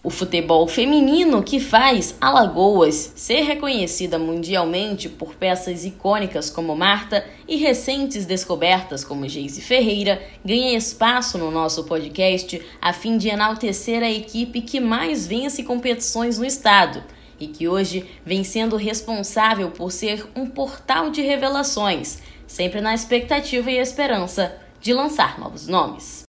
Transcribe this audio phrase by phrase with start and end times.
[0.00, 7.56] O futebol feminino que faz Alagoas ser reconhecida mundialmente por peças icônicas como Marta e
[7.56, 14.10] recentes descobertas como Geise Ferreira ganha espaço no nosso podcast a fim de enaltecer a
[14.10, 17.02] equipe que mais vence competições no estado
[17.40, 23.68] e que hoje vem sendo responsável por ser um portal de revelações, sempre na expectativa
[23.68, 26.27] e esperança de lançar novos nomes.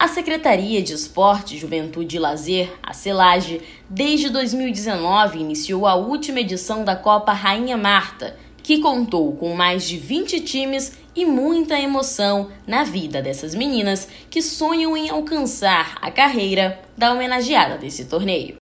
[0.00, 6.82] A Secretaria de Esporte, Juventude e Lazer, a CELAGE, desde 2019 iniciou a última edição
[6.82, 12.82] da Copa Rainha Marta, que contou com mais de 20 times e muita emoção na
[12.82, 18.56] vida dessas meninas que sonham em alcançar a carreira da homenageada desse torneio.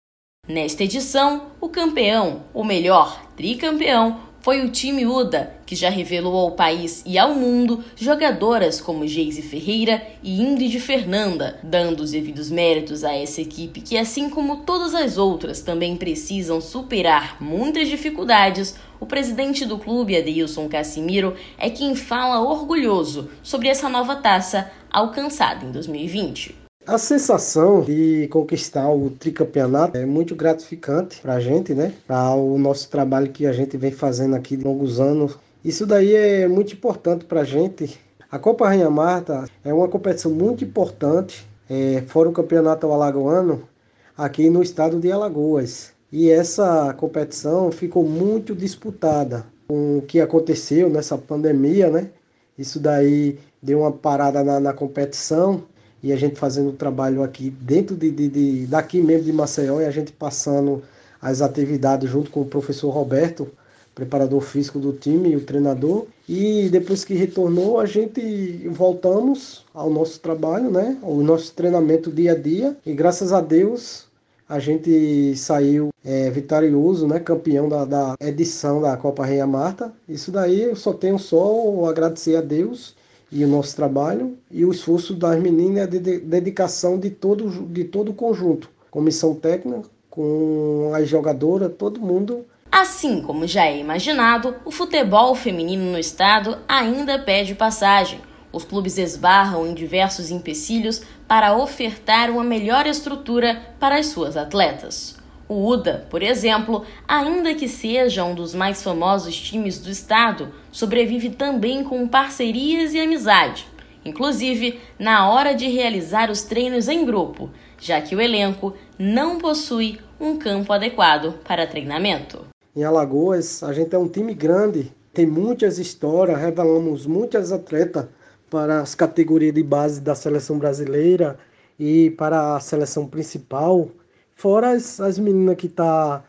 [0.48, 6.52] Nesta edição, o campeão, ou melhor, tricampeão, foi o time UDA, que já revelou ao
[6.52, 13.04] país e ao mundo jogadoras como Geise Ferreira e Ingrid Fernanda, dando os devidos méritos
[13.04, 18.76] a essa equipe que, assim como todas as outras, também precisam superar muitas dificuldades.
[19.00, 25.66] O presidente do clube, Adeilson Cassimiro, é quem fala orgulhoso sobre essa nova taça alcançada
[25.66, 26.65] em 2020.
[26.88, 31.92] A sensação de conquistar o tricampeonato é muito gratificante para a gente, né?
[32.06, 35.36] Para o nosso trabalho que a gente vem fazendo aqui de longos anos.
[35.64, 38.00] Isso daí é muito importante para a gente.
[38.30, 43.68] A Copa Rainha Marta é uma competição muito importante, é, fora o campeonato alagoano,
[44.16, 45.92] aqui no estado de Alagoas.
[46.12, 52.12] E essa competição ficou muito disputada com o que aconteceu nessa pandemia, né?
[52.56, 55.64] Isso daí deu uma parada na, na competição
[56.06, 59.82] e a gente fazendo o trabalho aqui dentro de, de, de, daqui mesmo de Maceió
[59.82, 60.84] e a gente passando
[61.20, 63.48] as atividades junto com o professor Roberto,
[63.96, 66.06] preparador físico do time e o treinador.
[66.30, 68.22] E depois que retornou, a gente
[68.70, 70.96] voltamos ao nosso trabalho, né?
[71.02, 72.78] Ao nosso treinamento dia a dia.
[72.86, 74.06] E graças a Deus
[74.48, 77.20] a gente saiu é, vitorioso, né?
[77.20, 79.92] Campeão da, da edição da Copa Rainha Marta.
[80.08, 82.94] Isso daí eu só tenho só agradecer a Deus
[83.32, 88.12] e o nosso trabalho e o esforço das meninas a dedicação de todo, de todo
[88.12, 92.46] o conjunto, comissão técnica, com as jogadoras, todo mundo.
[92.72, 98.20] Assim como já é imaginado, o futebol feminino no estado ainda pede passagem.
[98.52, 105.18] Os clubes esbarram em diversos empecilhos para ofertar uma melhor estrutura para as suas atletas.
[105.48, 111.30] O UDA, por exemplo, ainda que seja um dos mais famosos times do estado, sobrevive
[111.30, 113.68] também com parcerias e amizade,
[114.04, 120.00] inclusive na hora de realizar os treinos em grupo, já que o elenco não possui
[120.20, 122.46] um campo adequado para treinamento.
[122.76, 128.08] Em Alagoas, a gente é um time grande, tem muitas histórias, revelamos muitas atletas
[128.50, 131.38] para as categorias de base da seleção brasileira
[131.80, 133.90] e para a seleção principal.
[134.36, 136.24] Fora as, as meninas que tá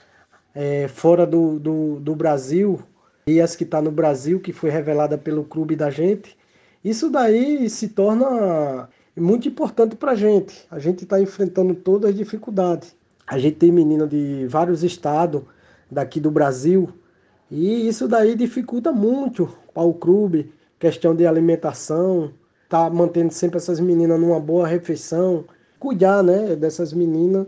[0.55, 2.81] é, fora do, do, do, Brasil
[3.27, 6.39] e as que tá no Brasil, que foi revelada pelo clube da gente.
[6.85, 10.67] Isso daí se torna muito importante para a gente.
[10.71, 12.95] A gente está enfrentando todas as dificuldades.
[13.27, 15.43] A gente tem menina de vários estados
[15.91, 16.89] daqui do Brasil
[17.51, 22.33] e isso daí dificulta muito para o clube, questão de alimentação,
[22.69, 25.45] tá mantendo sempre essas meninas numa boa refeição,
[25.79, 27.47] cuidar, né, dessas meninas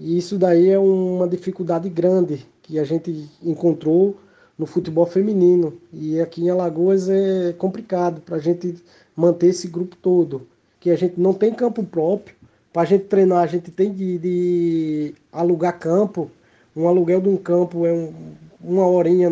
[0.00, 4.16] e isso daí é uma dificuldade grande que a gente encontrou
[4.56, 5.74] no futebol feminino.
[5.92, 8.76] E aqui em Alagoas é complicado para a gente
[9.16, 10.46] manter esse grupo todo.
[10.78, 12.36] Que a gente não tem campo próprio.
[12.72, 16.30] Para a gente treinar, a gente tem de, de, alugar campo.
[16.76, 18.12] Um aluguel de um campo é um,
[18.60, 19.28] uma horinha,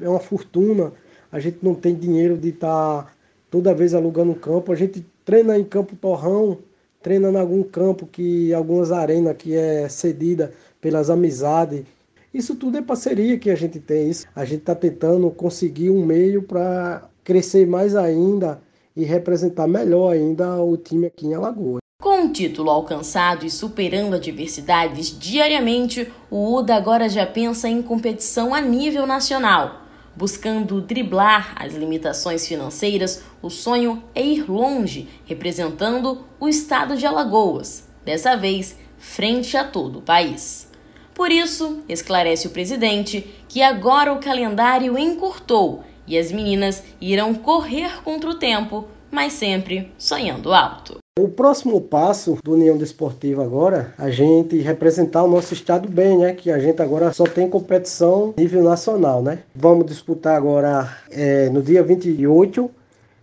[0.00, 0.92] é uma fortuna.
[1.30, 3.12] A gente não tem dinheiro de estar tá
[3.48, 4.72] toda vez alugando um campo.
[4.72, 6.58] A gente treina em campo torrão
[7.02, 11.84] treina em algum campo que algumas arenas que é cedida pelas amizades.
[12.32, 14.10] Isso tudo é parceria que a gente tem.
[14.10, 14.26] Isso.
[14.34, 18.60] A gente está tentando conseguir um meio para crescer mais ainda
[18.96, 21.78] e representar melhor ainda o time aqui em Alagoas.
[22.00, 28.54] Com o título alcançado e superando adversidades diariamente, o UDA agora já pensa em competição
[28.54, 29.87] a nível nacional.
[30.18, 37.88] Buscando driblar as limitações financeiras, o sonho é ir longe, representando o estado de Alagoas,
[38.04, 40.68] dessa vez frente a todo o país.
[41.14, 48.02] Por isso, esclarece o presidente que agora o calendário encurtou e as meninas irão correr
[48.02, 50.98] contra o tempo, mas sempre sonhando alto.
[51.18, 56.32] O próximo passo do União Desportiva agora, a gente representar o nosso estado bem, né?
[56.32, 59.40] Que a gente agora só tem competição nível nacional, né?
[59.52, 62.70] Vamos disputar agora é, no dia 28,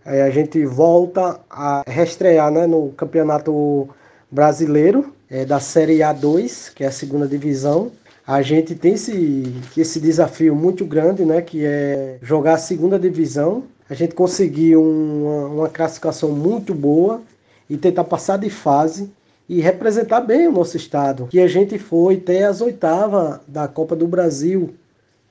[0.04, 3.88] é, a gente volta a restrear né, no Campeonato
[4.30, 7.90] Brasileiro é, da Série A2, que é a segunda divisão.
[8.26, 11.40] A gente tem esse, esse desafio muito grande, né?
[11.40, 13.64] Que é jogar a segunda divisão.
[13.88, 17.22] A gente conseguiu uma, uma classificação muito boa
[17.68, 19.10] e tentar passar de fase
[19.48, 21.26] e representar bem o nosso estado.
[21.26, 24.74] Que a gente foi até as oitavas da Copa do Brasil.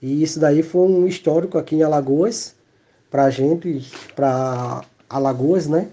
[0.02, 2.56] E isso daí foi um histórico aqui em Alagoas,
[3.10, 5.88] para a gente, para Alagoas, né?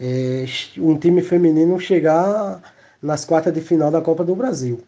[0.00, 0.44] É,
[0.78, 2.60] um time feminino chegar
[3.00, 4.80] nas quartas de final da Copa do Brasil.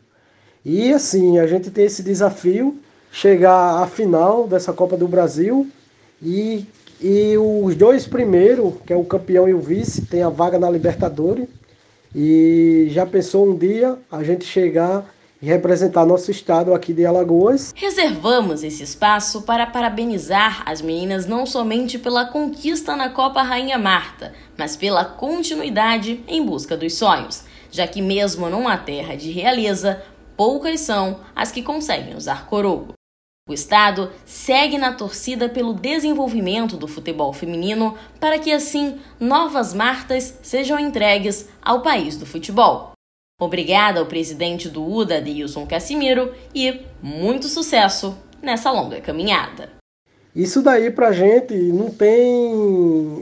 [0.65, 2.79] E assim, a gente tem esse desafio,
[3.13, 5.71] chegar à final dessa Copa do Brasil
[6.25, 6.67] e
[7.01, 10.71] e os dois primeiros, que é o campeão e o vice, tem a vaga na
[10.71, 11.47] Libertadores.
[12.15, 15.05] E já pensou um dia a gente chegar
[15.43, 17.75] e representar nosso estado aqui de Alagoas.
[17.77, 24.33] Reservamos esse espaço para parabenizar as meninas não somente pela conquista na Copa Rainha Marta,
[24.57, 30.01] mas pela continuidade em busca dos sonhos, já que mesmo numa terra de realeza,
[30.37, 32.95] poucas são as que conseguem usar coroa.
[33.47, 40.39] O Estado segue na torcida pelo desenvolvimento do futebol feminino para que, assim, novas martas
[40.43, 42.93] sejam entregues ao país do futebol.
[43.39, 49.69] Obrigada ao presidente do UDA, Deilson Casimiro, e muito sucesso nessa longa caminhada.
[50.35, 52.55] Isso daí pra gente não tem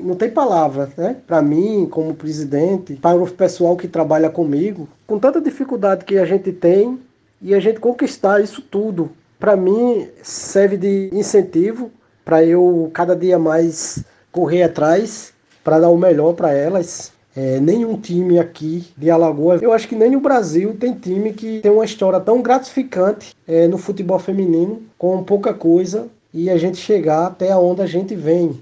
[0.05, 1.17] não tem palavra, né?
[1.27, 6.25] Para mim, como presidente, para o pessoal que trabalha comigo, com tanta dificuldade que a
[6.25, 6.97] gente tem
[7.41, 9.11] e a gente conquistar isso tudo
[9.43, 11.91] para mim serve de incentivo
[12.25, 15.33] para eu cada dia mais correr atrás
[15.65, 17.11] para dar o melhor para elas.
[17.35, 21.59] É, nenhum time aqui de Alagoas, eu acho que nem no Brasil tem time que
[21.59, 26.77] tem uma história tão gratificante é, no futebol feminino, com pouca coisa, e a gente
[26.77, 28.61] chegar até onde a gente vem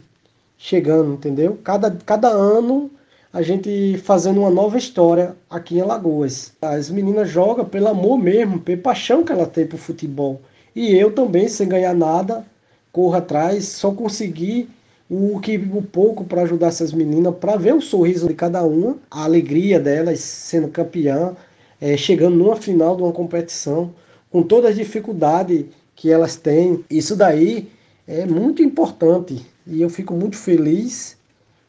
[0.56, 1.58] chegando, entendeu?
[1.62, 2.90] Cada, cada ano
[3.30, 6.54] a gente fazendo uma nova história aqui em Alagoas.
[6.62, 10.40] As meninas jogam pelo amor mesmo, pela paixão que ela tem pro futebol.
[10.74, 12.44] E eu também, sem ganhar nada,
[12.92, 14.68] corro atrás, só consegui
[15.08, 18.96] o que o pouco para ajudar essas meninas, para ver o sorriso de cada uma,
[19.10, 21.34] a alegria delas sendo campeã,
[21.80, 23.92] é, chegando numa final de uma competição,
[24.30, 25.64] com todas as dificuldades
[25.96, 26.84] que elas têm.
[26.88, 27.68] Isso daí
[28.06, 31.18] é muito importante e eu fico muito feliz.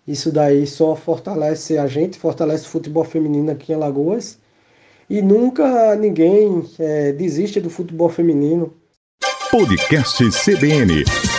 [0.08, 4.38] Isso daí só fortalece a gente, fortalece o futebol feminino aqui em Alagoas.
[5.10, 8.74] E nunca ninguém é, desiste do futebol feminino.
[9.52, 11.31] Podcast CBN.